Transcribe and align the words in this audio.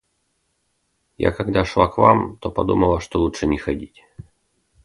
Я 1.19 1.31
когда 1.31 1.63
шла 1.63 1.87
к 1.87 1.99
вам, 1.99 2.37
то 2.37 2.49
подумала, 2.49 2.99
что 2.99 3.19
лучше 3.19 3.45
не 3.45 3.59
ходить. 3.59 4.01